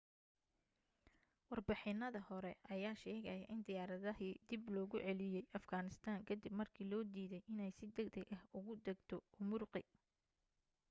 [1.49, 7.43] warbixinada hore ayaa sheegaaya in diyaaradii dib logu celiyay afghanistan ka dib markii loo diiday
[7.51, 9.17] inay si degdeg ah ugu degto
[9.53, 9.83] ürümqi